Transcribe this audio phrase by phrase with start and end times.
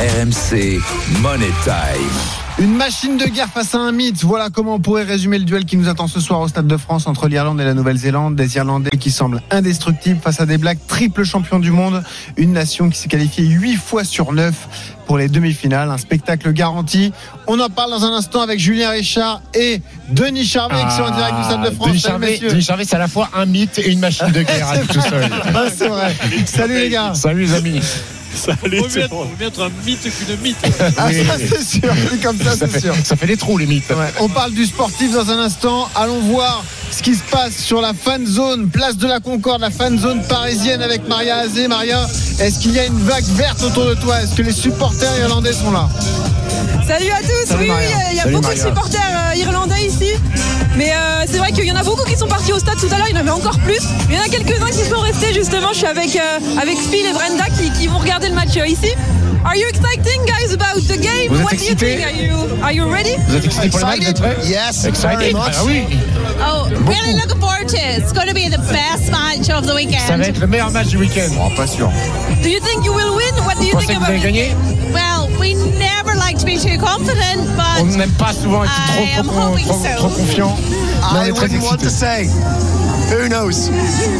[0.00, 0.80] RMC
[1.20, 1.74] Money Time.
[2.58, 4.24] Une machine de guerre face à un mythe.
[4.24, 6.78] Voilà comment on pourrait résumer le duel qui nous attend ce soir au Stade de
[6.78, 8.34] France entre l'Irlande et la Nouvelle-Zélande.
[8.34, 12.02] Des Irlandais qui semblent indestructibles face à des Blacks triple champions du monde.
[12.38, 15.90] Une nation qui s'est qualifiée 8 fois sur 9 pour les demi-finales.
[15.90, 17.12] Un spectacle garanti.
[17.46, 21.14] On en parle dans un instant avec Julien Richard et Denis Charvet qui sont en
[21.14, 21.88] direct du Stade de France.
[21.88, 22.38] Denis Charvet.
[22.38, 25.02] Denis Charvet, c'est à la fois un mythe et une machine de guerre à tout
[25.02, 25.28] seul.
[25.54, 26.16] Ah, c'est vrai.
[26.46, 27.12] Salut les gars.
[27.12, 27.80] Salut les amis.
[28.70, 30.56] Mieux, être, vaut mieux être un mythe qu'une mythe.
[30.96, 31.24] Ah, Oui.
[31.26, 31.92] ça c'est sûr.
[32.10, 32.94] C'est comme ça, Ça c'est fait, sûr.
[33.04, 33.88] ça fait des trous les mythes.
[33.90, 35.88] Ouais, On parle du sportif dans un instant.
[35.94, 39.70] Allons voir ce qui se passe sur la fan zone, place de la Concorde, la
[39.70, 41.68] fan zone parisienne avec Maria Azé.
[41.68, 42.06] Maria,
[42.40, 44.20] est-ce qu'il y a une vague verte autour de toi?
[44.22, 45.88] Est-ce que les supporters irlandais sont là?
[46.86, 48.62] Salut à tous, Salut, oui, oui, il y a Salut, beaucoup Maria.
[48.64, 49.00] de supporters
[49.32, 50.10] euh, irlandais ici.
[50.76, 52.88] Mais euh, c'est vrai qu'il y en a beaucoup qui sont partis au stade tout
[52.92, 53.78] à l'heure, il y en avait encore plus.
[54.08, 55.68] Il y en a quelques-uns qui sont restés justement.
[55.72, 58.66] Je suis avec, euh, avec Phil et Brenda qui, qui vont regarder le match euh,
[58.66, 58.88] ici.
[59.44, 61.28] Are you exciting guys about the game?
[61.30, 61.96] Vous êtes What do you excités?
[61.96, 62.04] think?
[62.04, 63.14] Are you, are you ready?
[63.28, 64.36] Vous êtes excités pour le match, vous êtes prêts?
[64.44, 65.54] Yes, Excited very much.
[65.56, 65.84] Ah oui,
[66.42, 67.98] Oh, really looking forward to it.
[68.02, 70.02] It's going to be the best match of the weekend.
[70.08, 71.30] ça va être le meilleur match du week-end.
[71.38, 71.90] Oh, Pas sûr.
[72.42, 73.34] Do you think you will win?
[73.44, 74.22] What do you Vous think about it?
[74.22, 74.54] gagner
[74.92, 77.46] Well, we never like to be too confident,
[77.78, 79.96] On but n'aime pas souvent être I trop, am trop, hoping trop, so.
[79.96, 80.56] trop confiant.
[81.12, 82.26] Mais on I est très wouldn't want to excités.
[82.26, 82.30] say.
[83.10, 83.68] Who knows?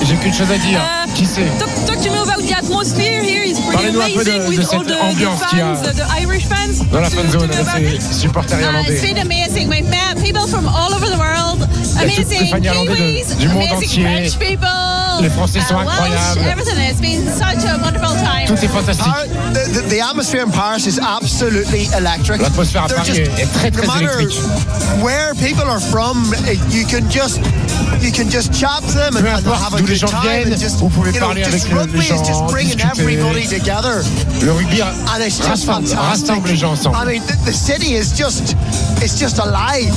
[0.05, 0.80] J'ai qu'une chose à dire.
[0.80, 3.44] Euh, Qui sait Talk, talk to me about the atmosphere here.
[3.44, 5.58] It's pretty Parlez-nous un peu de- amazing de with cette all the, ambiance the qu'il
[5.58, 6.84] y a fans, the Irish fans.
[6.90, 8.20] dans la Talk fan zone talk to me avec about ses it.
[8.20, 9.68] supporters uh, it's irlandais been amazing.
[9.68, 11.39] We've met people from all over the world.
[12.02, 14.02] Il y a toutes les Amazing fans irlandais de- Kiwis, du monde amazing entier.
[14.04, 14.68] French people.
[15.22, 16.46] Les Français sont uh, Welsh, incroyables.
[16.50, 16.78] everything.
[16.90, 18.46] It's been such a wonderful time.
[18.46, 19.06] Tout est fantastique.
[19.06, 22.40] Our- the, the, the atmosphere in Paris is absolutely electric.
[22.40, 24.40] L'atmosphère à They're Paris est- est très, très no matter électrique.
[25.02, 26.34] Where people are from,
[26.70, 27.40] you can just
[28.03, 30.09] you can just chat to them and, Peu importe have a d'où les good gens
[30.09, 30.20] time.
[30.23, 32.75] viennent, and just, vous pouvez parler just avec le- rugby les is just gens, bringing
[32.77, 33.00] discuter.
[33.03, 34.03] everybody together.
[34.42, 36.28] Le rugby And it's just rassemble, fantastic.
[36.28, 36.97] rassemble les gens ensemble.
[36.97, 38.55] I mean, the, the city is just
[39.03, 39.92] it's just alive.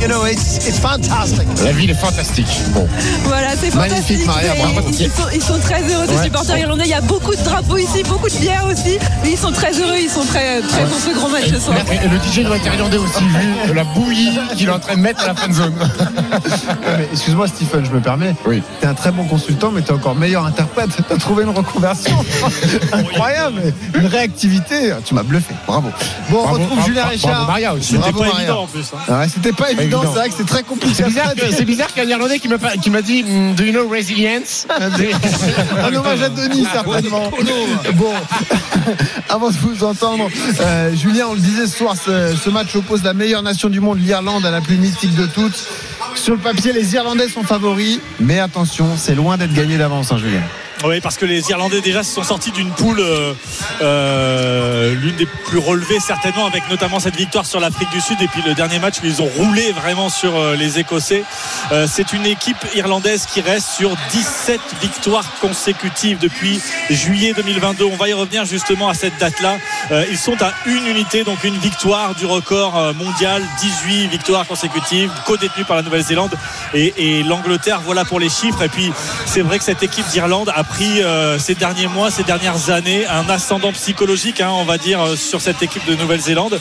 [0.00, 1.46] You know, it's it's fantastic.
[1.64, 2.46] La ville est fantastique.
[2.74, 2.86] Bon,
[3.24, 4.26] Voilà, c'est Magnifique, fantastique.
[4.26, 4.54] Maria.
[4.98, 6.24] Ils sont, ils sont très heureux, ces Ouais.
[6.24, 6.84] supporters irlandais.
[6.84, 8.98] Il y a beaucoup de drapeaux ici, beaucoup de bières aussi.
[9.22, 11.76] Mais ils sont très heureux, ils sont très prêts pour ce grand match ce soir.
[11.90, 13.24] Et le DJ doit être irlandais aussi,
[13.66, 15.74] vu la bouillie qu'il est en train de mettre à la fan zone.
[17.18, 18.32] Excuse-moi Stephen, je me permets.
[18.46, 18.62] Oui.
[18.80, 20.90] T'es un très bon consultant, mais t'es encore meilleur interprète.
[21.08, 22.16] T'as trouvé une reconversion
[22.92, 23.60] incroyable,
[23.94, 24.92] une réactivité.
[25.04, 25.52] Tu m'as bluffé.
[25.66, 25.90] Bravo.
[26.30, 27.46] Bon, on retrouve bravo, Julien bravo Richard.
[27.48, 27.86] Maria aussi.
[27.96, 28.42] C'était Bravo, pas Maria.
[28.42, 28.86] évident en plus.
[28.94, 28.98] hein.
[29.08, 30.12] Ah ouais, C'était pas évident, évident.
[30.12, 30.94] c'est vrai que c'est très compliqué.
[30.94, 31.48] C'est bizarre, après.
[31.48, 33.88] que- c'est bizarre qu'un Irlandais qui m'a pas- qui m'a dit mm, Do you know
[33.88, 34.66] resilience?
[34.78, 37.30] Un hommage à Denis, certainement.
[37.94, 38.12] Bon,
[39.28, 40.28] avant de vous entendre,
[40.60, 43.80] euh, Julien, on le disait ce soir, ce, ce match oppose la meilleure nation du
[43.80, 45.66] monde, l'Irlande, à la plus mythique de toutes.
[46.14, 50.18] Sur le papier, les Irlandais sont favoris, mais attention, c'est loin d'être gagné d'avance, hein,
[50.18, 50.42] Julien.
[50.84, 53.32] Oui, parce que les Irlandais déjà se sont sortis d'une poule, euh,
[53.82, 58.28] euh, l'une des plus relevées certainement, avec notamment cette victoire sur l'Afrique du Sud et
[58.28, 61.24] puis le dernier match où ils ont roulé vraiment sur euh, les Écossais.
[61.70, 67.84] Euh, c'est une équipe irlandaise qui reste sur 17 victoires consécutives depuis juillet 2022.
[67.84, 69.58] On va y revenir justement à cette date-là.
[69.90, 74.46] Euh, ils sont à une unité, donc une victoire du record euh, mondial, 18 victoires
[74.46, 76.34] consécutives, co-détenues par la Nouvelle-Zélande
[76.72, 77.82] et, et l'Angleterre.
[77.84, 78.62] Voilà pour les chiffres.
[78.62, 78.90] Et puis
[79.26, 81.02] c'est vrai que cette équipe d'Irlande a pris
[81.38, 85.62] ces derniers mois, ces dernières années, un ascendant psychologique, hein, on va dire, sur cette
[85.62, 86.60] équipe de Nouvelle-Zélande,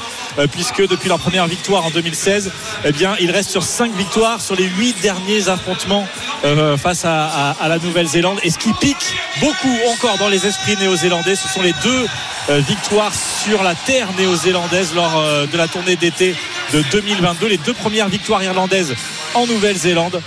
[0.51, 2.51] puisque depuis leur première victoire en 2016,
[2.83, 6.05] eh bien, ils restent sur 5 victoires sur les 8 derniers affrontements
[6.43, 8.39] euh, face à, la Nouvelle-Zélande.
[8.43, 12.05] Et ce qui pique beaucoup encore dans les esprits néo-zélandais, ce sont les deux
[12.49, 16.35] euh, victoires sur la terre néo-zélandaise lors euh, de la tournée d'été
[16.73, 17.47] de 2022.
[17.47, 18.95] Les deux premières victoires irlandaises
[19.33, 20.21] en Nouvelle-Zélande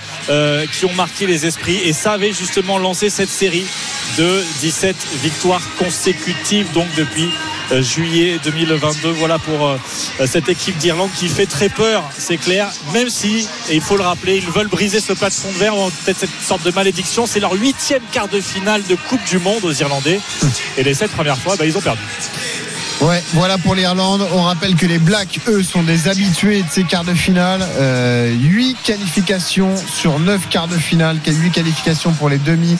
[0.72, 3.66] qui ont marqué les esprits et ça avait justement lancé cette série
[4.16, 7.28] de 17 victoires consécutives donc depuis
[7.78, 9.78] juillet 2022 voilà pour euh,
[10.26, 14.02] cette équipe d'Irlande qui fait très peur c'est clair même si et il faut le
[14.02, 17.52] rappeler ils veulent briser ce plafond de verre peut-être cette sorte de malédiction c'est leur
[17.52, 20.20] huitième quart de finale de Coupe du Monde aux Irlandais
[20.76, 22.02] et les sept premières fois bah, ils ont perdu
[23.00, 24.26] Ouais, voilà pour l'Irlande.
[24.34, 27.66] On rappelle que les Blacks, eux, sont des habitués de ces quarts de finale.
[27.78, 32.76] Euh, 8 qualifications sur 9 quarts de finale, 8 qualifications pour les demi.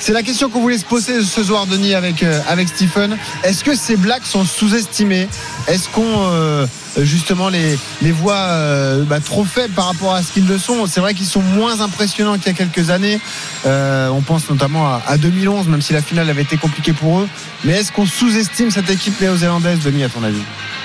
[0.00, 3.16] C'est la question qu'on voulait se poser ce soir, Denis, avec, euh, avec Stephen.
[3.42, 5.28] Est-ce que ces Blacks sont sous-estimés
[5.66, 6.66] Est-ce qu'on euh,
[7.04, 10.86] justement les, les voit euh, bah, trop faibles par rapport à ce qu'ils le sont
[10.86, 13.20] C'est vrai qu'ils sont moins impressionnants qu'il y a quelques années.
[13.66, 17.20] Euh, on pense notamment à, à 2011, même si la finale avait été compliquée pour
[17.20, 17.28] eux.
[17.64, 20.40] Mais est-ce qu'on sous-estime cette équipe néo-zélandaise, Denis, à ton avis?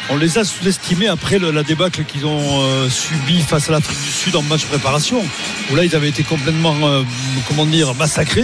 [0.09, 4.11] On les a sous-estimés après la débâcle qu'ils ont euh, subi face à l'Afrique du
[4.11, 5.23] Sud en match préparation,
[5.71, 7.03] où là ils avaient été complètement, euh,
[7.47, 8.43] comment dire, massacrés.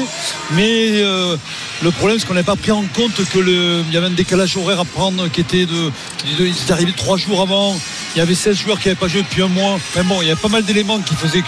[0.52, 1.36] Mais euh,
[1.84, 4.12] le problème, c'est qu'on n'avait pas pris en compte que le, il y avait un
[4.12, 5.92] décalage horaire à prendre qui était de,
[6.38, 7.56] de- ils étaient arrivés trois jours avant.
[8.15, 9.74] Il y avait 16 joueurs qui n'avaient pas joué depuis un mois.
[9.74, 11.44] Enfin bon, il y avait pas mal d'éléments qui faisaient,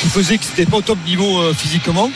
[0.00, 2.10] qui faisaient que c'était pas au top niveau euh, physiquement.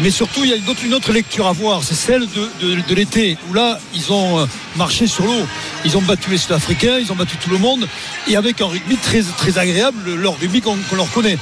[0.00, 2.94] Mais surtout, il y a une autre, une autre lecture à voir, c'est celle de,
[2.94, 4.46] l'été, où là, ils ont euh,
[4.76, 5.46] marché sur l'eau.
[5.84, 7.88] Ils ont battu les Sud-Africains, ils ont battu tout le monde,
[8.28, 11.38] et avec un rugby très, agréable, leur rugby qu'on leur connaît.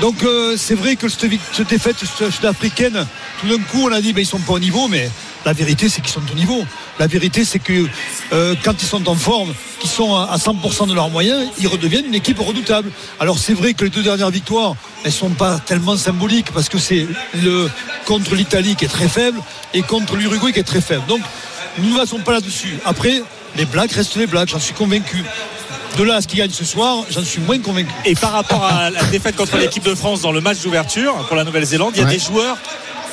[0.00, 3.06] Donc euh, c'est vrai que cette, cette défaite sud- sud-africaine,
[3.40, 5.08] tout d'un coup, on a dit, ben, ils sont pas au niveau, mais
[5.44, 6.64] la vérité, c'est qu'ils sont au niveau.
[6.98, 7.86] La vérité, c'est que
[8.32, 11.68] euh, quand ils sont en forme, qu'ils sont à à 100% de leurs moyens, ils
[11.68, 12.90] redeviennent une équipe redoutable.
[13.20, 14.74] Alors c'est vrai que les deux dernières victoires,
[15.04, 17.06] elles sont pas tellement symboliques parce que c'est
[17.42, 17.68] le
[18.06, 19.38] contre l'Italie qui est très faible
[19.74, 21.04] et contre l'Uruguay qui est très faible.
[21.08, 21.20] Donc
[21.78, 22.78] nous ne passons pas là-dessus.
[22.84, 23.22] Après,
[23.56, 25.24] les Blacks restent les Blacks, j'en suis convaincu.
[25.98, 27.90] De là à ce qu'ils gagnent ce soir, j'en suis moins convaincu.
[28.04, 31.36] Et par rapport à la défaite contre l'équipe de France dans le match d'ouverture pour
[31.36, 32.12] la Nouvelle-Zélande, il y a Ouais.
[32.14, 32.56] des joueurs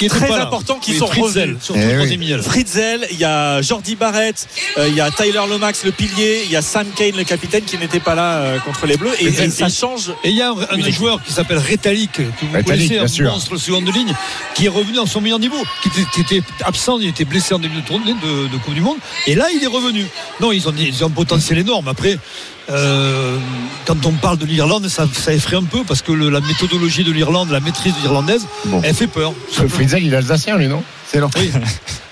[0.02, 0.44] Qui très pas là.
[0.44, 2.12] importants qui sont Fritzel, revenus.
[2.12, 2.42] Eh oui.
[2.44, 6.52] Fritzel, il y a Jordi Barrett, euh, il y a Tyler Lomax, le pilier, il
[6.52, 9.12] y a Sam Kane, le capitaine, qui n'était pas là euh, contre les Bleus.
[9.20, 10.12] Et, ça il- change.
[10.24, 13.32] Et il y a un, un joueur qui s'appelle Rétalik, que vous connaissez, un sûr.
[13.32, 14.14] monstre seconde ligne,
[14.56, 17.54] qui est revenu dans son meilleur niveau, qui était, qui était absent, il était blessé
[17.54, 18.98] en début de tournée de, de Coupe du Monde,
[19.28, 20.06] et là il est revenu.
[20.40, 21.88] Non, ils ont, des- ils ont un potentiel énorme.
[21.88, 22.18] Après,
[22.70, 23.38] euh,
[23.86, 27.04] quand on parle de l'Irlande, ça, ça effraie un peu parce que le- la méthodologie
[27.04, 28.82] de l'Irlande, la maîtrise irlandaise, Bon.
[28.84, 29.34] elle fait peur.
[29.68, 31.52] Fritzel, il est alsacien, lui, non C'est leur Oui.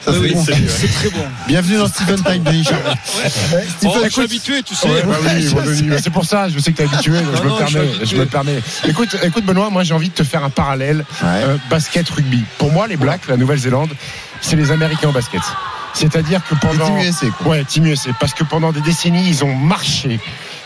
[0.06, 0.44] C'est oui, bon.
[0.44, 1.24] c'est c'est très bon.
[1.48, 2.90] Bienvenue dans Stephen Time, Denis Charvet.
[2.90, 2.96] Ouais,
[3.26, 4.88] Oh, Stephen, je suis habitué, tu sais.
[4.88, 7.20] Ouais, bah oui, je bon, Denis, bah c'est pour ça, je sais que t'es habitué,
[7.20, 8.06] donc Non, je, me non, je suis permets, habitué.
[8.06, 8.60] je me permets.
[8.88, 11.28] Écoute, écoute, Benoît, moi j'ai envie de te faire un parallèle Ouais.
[11.44, 12.44] euh, basket-rugby.
[12.58, 13.90] Pour moi, les Blacks, la Nouvelle-Zélande,
[14.42, 15.42] c'est les Américains au basket.
[15.94, 16.86] C'est-à-dire que pendant.
[16.86, 17.52] Team USA, quoi.
[17.52, 18.12] Ouais, Team USA.
[18.20, 20.20] Parce que pendant des décennies, ils ont marché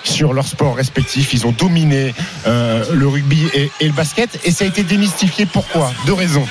[0.04, 1.33] sur leur sport respectif.
[1.33, 2.13] Ils ont dominé
[2.45, 4.39] euh, le rugby et, et le basket.
[4.44, 5.45] Et ça a été démystifié.
[5.48, 5.92] Pourquoi?
[6.06, 6.45] Deux raisons.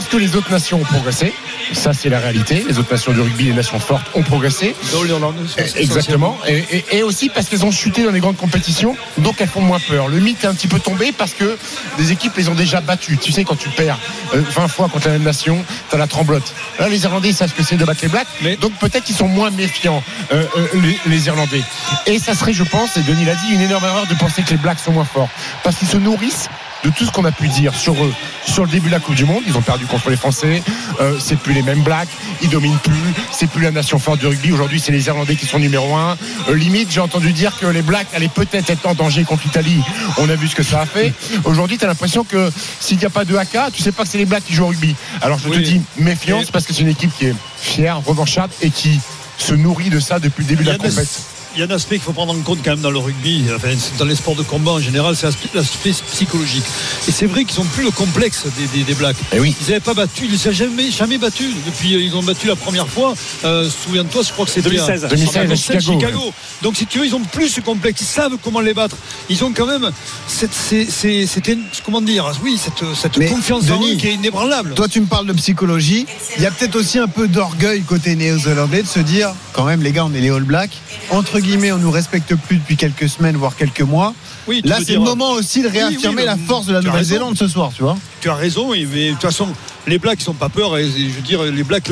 [0.00, 1.30] Parce que les autres nations ont progressé.
[1.74, 2.64] Ça, c'est la réalité.
[2.66, 4.74] Les autres nations du rugby, les nations fortes, ont progressé.
[4.94, 6.38] Dans l'Irlande, c'est- c'est Exactement.
[6.48, 9.60] Et, et- et aussi parce qu'elles ont chuté dans les grandes compétitions, donc elles font
[9.60, 10.08] moins peur.
[10.08, 11.58] Le mythe est un petit peu tombé parce que
[11.98, 13.18] des équipes les ont déjà battues.
[13.18, 13.98] Tu sais, quand tu perds
[14.34, 16.54] euh, 20 fois contre la même nation, t'as la tremblote.
[16.78, 19.04] Là, les Irlandais, ils savent ce que c'est de battre les Blacks, Mais- donc peut-être
[19.04, 20.02] qu'ils sont moins méfiants,
[20.32, 21.62] euh, euh, les, les Irlandais.
[22.06, 24.50] Et ça serait, je pense, et Denis l'a dit, une énorme erreur de penser que
[24.52, 25.28] les Blacks sont moins forts.
[25.62, 26.48] Parce qu'ils se nourrissent
[26.84, 28.12] de tout ce qu'on a pu dire sur eux
[28.46, 29.42] sur le début de la Coupe du Monde.
[29.46, 30.62] Ils ont perdu contre les Français.
[31.00, 32.08] Euh, c'est plus les mêmes Blacks.
[32.42, 32.94] Ils dominent plus.
[33.32, 34.52] C'est plus la nation forte du rugby.
[34.52, 36.16] Aujourd'hui, c'est les Irlandais qui sont numéro un.
[36.48, 39.82] Euh, limite, j'ai entendu dire que les Blacks allaient peut-être être en danger contre l'Italie.
[40.18, 41.12] On a vu ce que ça a fait.
[41.44, 42.50] Aujourd'hui, tu as l'impression que
[42.80, 44.64] s'il n'y a pas de AK, tu sais pas que c'est les Blacks qui jouent
[44.64, 44.94] au rugby.
[45.20, 48.70] Alors je te dis méfiance parce que c'est une équipe qui est fière, revancharde et
[48.70, 49.00] qui
[49.38, 51.22] se nourrit de ça depuis le début de la compétition.
[51.54, 53.44] Il y a un aspect qu'il faut prendre en compte quand même dans le rugby,
[53.54, 53.68] enfin,
[53.98, 56.64] dans les sports de combat en général, c'est l'aspect- psychologique.
[57.08, 59.16] Et c'est vrai qu'ils ont plus le complexe des, des, des Blacks.
[59.32, 59.54] Eh oui.
[59.60, 61.44] Ils n'avaient pas battu, ils ne s'est jamais, jamais battu.
[61.66, 63.14] Depuis, euh, ils ont battu la première fois.
[63.44, 65.04] Euh, Souviens-toi, je crois que c'était 2016.
[65.04, 66.32] à- 2016 à Chicago, Chicago.
[66.62, 68.00] Donc si tu veux, ils ont plus ce complexe.
[68.02, 68.96] Ils savent comment les battre.
[69.28, 69.90] Ils ont quand même
[70.28, 74.74] cette, c'est- c'est- c'était, comment dire, oui, cette, cette confiance en eux qui est inébranlable.
[74.74, 76.06] Toi, tu me parles de psychologie.
[76.36, 79.82] Il y a peut-être aussi un peu d'orgueil côté néo-zélandais de se dire, quand même,
[79.82, 80.76] les gars, on est les All Blacks.
[81.10, 84.14] Entre guillemets, on nous respecte plus depuis quelques semaines, voire quelques mois.
[84.46, 87.48] Oui, Là, c'est le moment aussi de réaffirmer oui, la force de la Nouvelle-Zélande ce
[87.48, 87.96] soir, tu vois.
[88.20, 89.48] tu as raison, mais de toute façon,
[89.86, 90.76] les Blacks, sont pas peur.
[90.78, 91.90] Et, je veux dire, les Blacks,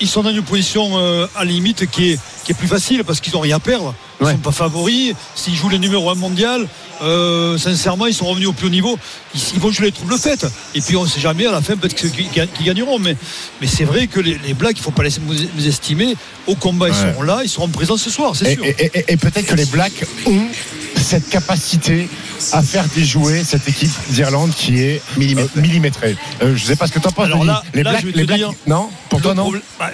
[0.00, 3.04] ils, sont dans une position euh, à la limite qui est, qui est plus facile
[3.04, 3.94] parce qu'ils n'ont rien à perdre.
[4.20, 4.32] Ils Ouais.
[4.32, 5.14] sont pas favoris.
[5.34, 6.68] S'ils jouent les numéros 1 mondial,
[7.02, 8.98] euh, sincèrement, ils sont revenus au plus haut niveau.
[9.34, 10.46] Ils, ils vont jouer les troubles faites.
[10.74, 12.98] Et puis, on ne sait jamais à la fin peut-être qu'ils gagneront.
[12.98, 13.16] Mais,
[13.60, 16.14] mais c'est vrai que les, les Blacks, il ne faut pas les estimer.
[16.46, 18.64] Au combat, ils seront là, ils seront présents ce soir, c'est Et, sûr.
[18.64, 20.46] et- et- et peut-être que les Blacks ont
[21.02, 22.08] cette capacité
[22.52, 25.58] à faire déjouer cette équipe d'Irlande qui est Millimétrée.
[25.58, 26.16] euh, millimétrée.
[26.42, 27.26] Euh, je sais pas ce que tu en penses.
[27.26, 27.48] Alors Denis.
[27.48, 29.90] là- les là, Blacks, les Blacks- dire- non Pour toi, non bah,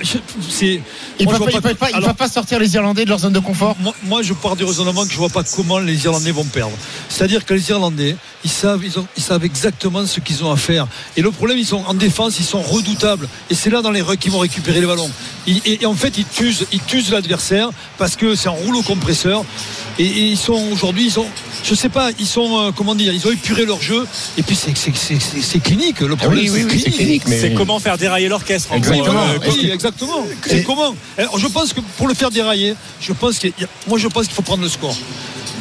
[1.20, 4.32] Ils moi, peuvent pas, sortir les Irlandais de leur zone de confort moi, moi, je
[4.32, 6.76] pars du raisonnement que je vois pas comment les Irlandais vont perdre.
[7.08, 10.56] C'est-à-dire que les Irlandais, ils savent, ils, ont- ils savent exactement ce qu'ils ont à
[10.56, 10.86] faire.
[11.16, 13.28] Et le problème, ils sont en défense, ils sont redoutables.
[13.50, 15.10] Et c'est là dans les rucks qu'ils vont récupérer les ballons.
[15.46, 19.44] Et, et en fait, ils tuent, ils tuent l'adversaire parce que c'est un rouleau compresseur.
[19.98, 21.26] Et, et ils sont aujourd'hui, ils ont,
[21.64, 24.06] je sais pas, ils sont, euh, comment dire, ils ont épuré leur jeu.
[24.36, 24.92] Et puis c'est, c'est,
[25.40, 26.00] c'est, clinique.
[26.00, 28.72] Le problème, oui, oui, oui, c'est clinique, mais- C'est comment faire dérailler l'orchestre.
[28.72, 28.92] en gros.
[28.92, 29.22] Exactement.
[29.26, 30.26] Euh, Oui, exactement.
[30.46, 33.68] C'est comment Alors, Je pense que pour le faire dérailler, je pense qu'il y a-
[33.88, 34.96] moi je pense qu'il faut prendre le score.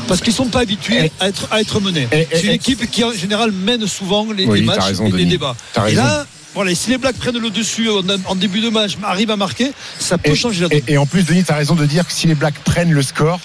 [0.08, 2.08] Parce qu'ils ne sont pas habitués Et- à être, à être menés.
[2.12, 5.06] et- C'est une équipe qui en général mène souvent les, Oui, les t'as matchs raison,
[5.08, 5.32] et les Denis.
[5.32, 5.56] débats.
[5.74, 6.04] T'as Et raison.
[6.04, 9.36] là, Voilà, si les Blacks prennent le dessus en, en début de match, arrivent à
[9.36, 10.80] marquer, ça peut Et, changer la donne.
[10.88, 12.92] et- et en plus, Denis, tu as raison de dire que si les Blacks prennent
[12.94, 13.40] le score,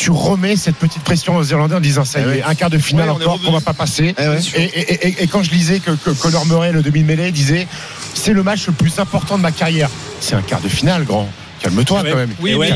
[0.00, 2.40] tu remets cette petite pression aux Irlandais en disant ça y Eh est, oui.
[2.46, 4.14] un quart de finale Ouais, encore qu'on va pas passer.
[4.18, 4.38] Eh ouais.
[4.56, 7.68] Et, et- et- et quand je lisais que, que Conor Murray, le demi-mêlée, disait
[8.14, 9.90] c'est le match le plus important de ma carrière.
[10.20, 11.28] C'est un quart de finale, grand.
[11.60, 12.10] Calme-toi Ouais.
[12.10, 12.30] quand même.
[12.40, 12.70] Oui, mais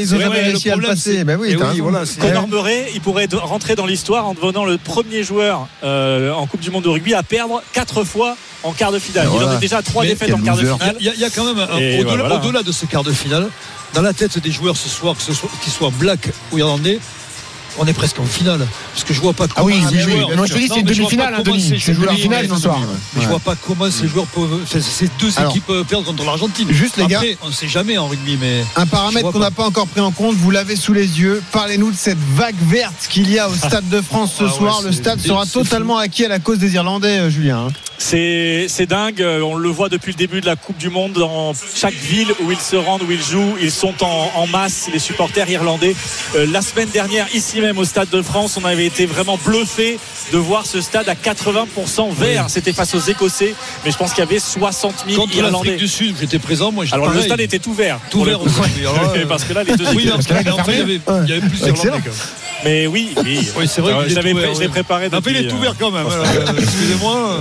[0.00, 1.24] ils ont jamais réussi à le passer.
[1.24, 5.22] Bah oui, voilà, c'est- Conor Murray, il pourrait rentrer dans l'histoire en devenant le premier
[5.22, 8.98] joueur euh, en Coupe du Monde de rugby à perdre quatre fois en quart de
[8.98, 9.28] finale.
[9.36, 10.96] Il en est déjà à trois Mais défaites en quart de finale.
[11.00, 11.66] Il y, a- il y a quand même,
[12.06, 12.36] voilà.
[12.36, 13.48] au-delà de ce quart de finale,
[13.94, 16.98] dans la tête des joueurs ce soir, que ce soit, qu'ils soient black ou irlandais,
[17.78, 18.66] on est presque en finale.
[18.92, 20.02] Parce que je vois pas Ah oui, comment ces oui.
[20.02, 21.80] joueurs- je te dis, Non, c'est une demi-finale, hein, comment Denis.
[21.80, 22.80] C'est joueurs- la finale ce soir.
[23.14, 26.24] Mais je vois pas comment ces joueurs peuvent, ces deux Alors, équipes peuvent perdre contre
[26.24, 26.70] l'Argentine.
[26.72, 27.20] juste, les gars.
[27.42, 30.10] On ne sait jamais en rugby, mais Un paramètre qu'on n'a pas encore pris en
[30.10, 31.40] compte, vous l'avez sous les yeux.
[31.52, 34.52] Parlez-nous de cette vague verte qu'il y a au Stade de France ce Ah ouais,
[34.52, 34.82] soir.
[34.82, 37.68] Le stade sera totalement acquis à la cause des Irlandais, euh, Julien.
[38.02, 41.52] C'est c'est dingue, on le voit depuis le début de la Coupe du Monde dans
[41.74, 44.98] chaque ville où ils se rendent, où ils jouent, ils sont en, en masse, les
[44.98, 45.94] supporters irlandais.
[46.34, 49.98] Euh, la semaine dernière, ici même au Stade de France, on avait été vraiment bluffé
[50.32, 52.46] de voir ce stade à 80% vert.
[52.48, 53.54] C'était face aux Écossais,
[53.84, 55.56] mais je pense qu'il y avait 60 000 contre Irlandais.
[55.58, 57.98] l'Afrique du Sud, j'étais présent, moi j'étais Alors le stade était tout vert.
[58.10, 58.54] tout vert aussi.
[59.28, 61.60] Parce que là, les deux Oui, que là, il y avait, il y avait plus
[61.60, 61.90] d'Irlandais.
[61.90, 62.12] quand même.
[62.62, 63.48] Mais oui, oui.
[63.58, 65.08] Oui, c'est vrai Euh, qu'il je l'ai préparé.
[65.30, 66.06] Il est tout euh, vert quand même.
[66.06, 67.38] euh, Excusez-moi.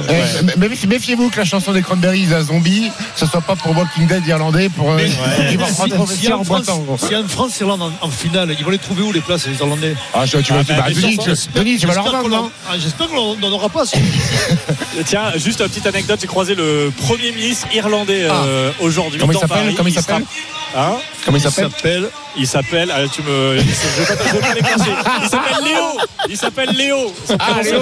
[0.57, 4.69] Méfiez-vous que la chanson des Cranberries à Zombie, ce soit pas pour Walking Dead irlandais,
[4.69, 6.77] pour euh, Si- en en France, boitant.
[6.79, 6.97] gros.
[6.97, 9.55] si en France, Irlande en, en finale, ils vont les trouver où les places, les
[9.57, 9.95] Irlandais?
[10.13, 11.29] Ah, tu, tu vas, Ah, tu bah, vas- Denis, tu,
[11.59, 13.83] Denis, tu vas leur J'espère vendre, qu'on non en- ah, J'espère qu'on n'en aura pas.
[15.05, 19.19] Tiens, juste une petite anecdote, j'ai croisé le Premier ministre irlandais euh, aujourd'hui.
[19.19, 19.75] Comment il s'appelle Paris.
[19.75, 20.23] Comment il s'appelle?
[20.75, 20.95] Hein?
[21.25, 22.09] Comment il s'appelle.
[22.39, 24.91] Il s'appelle, ah, tu me, je vais pas, je vais pas l'écorcher.
[25.22, 25.86] Il s'appelle Léo.
[26.29, 27.13] Il s'appelle Léo.
[27.27, 27.81] Son c'est Léo.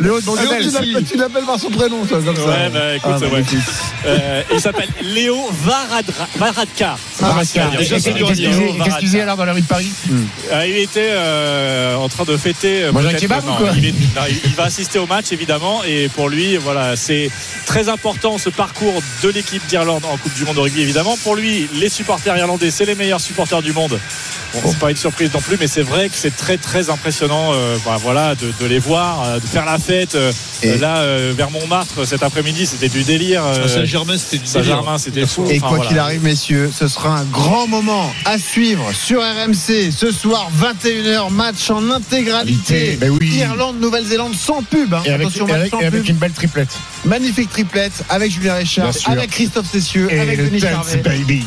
[0.00, 0.50] Léo de Mondadel.
[0.50, 2.42] Ah, tu l'appelles- tu l'appelles par son prénom, toi, comme ça.
[2.42, 3.44] Ouais, bah écoute, Ah, ouais.
[4.06, 6.98] Euh, il s'appelle Léo Varadra, Varadkar.
[7.20, 7.70] Ah, Varadkar.
[7.76, 9.90] Qu'est-ce qu'il alors dans la rue de Paris
[10.52, 12.90] Euh, il était euh, en train de fêter.
[12.92, 15.06] Manger un peut-être- kebab non, ou quoi il, est- non, il- il va assister au
[15.06, 17.30] match évidemment et pour lui, voilà, c'est
[17.66, 21.16] très important ce parcours de l'équipe d'Irlande en Coupe du Monde de rugby évidemment.
[21.22, 23.97] Pour lui, les supporters irlandais, c'est les meilleurs supporters du monde.
[24.54, 27.50] Bon, c'est pas une surprise non plus, mais c'est vrai que c'est très très impressionnant,
[27.52, 30.14] euh, bah, voilà, de, de les voir, euh, de faire la fête.
[30.14, 33.42] euh, Et- là, euh, vers Montmartre cet après-midi, c'était du délire.
[33.44, 35.00] euh, À Saint-Germain, c'était du Saint-Germain, délire.
[35.00, 35.44] c'était fou.
[35.50, 35.88] Et Enfin, quoi voilà.
[35.90, 41.30] qu'il arrive, messieurs, ce sera un grand moment à suivre sur RMC ce soir, 21h,
[41.30, 42.96] match en intégralité.
[43.00, 43.28] Ben oui.
[43.38, 44.94] Irlande, Nouvelle-Zélande sans pub.
[44.94, 45.02] hein.
[45.04, 46.08] Et avec, Attention, et match avec- sans et avec pub.
[46.10, 46.70] une belle triplette.
[47.04, 50.96] Magnifique triplette avec Julien Richard, avec Christophe Cessieux, Et avec le Denis Charvet.
[50.98, 51.44] baby.